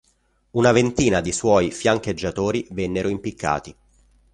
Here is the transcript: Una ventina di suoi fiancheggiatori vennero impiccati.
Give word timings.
Una 0.53 0.71
ventina 0.71 1.21
di 1.21 1.31
suoi 1.31 1.69
fiancheggiatori 1.69 2.67
vennero 2.71 3.07
impiccati. 3.07 3.75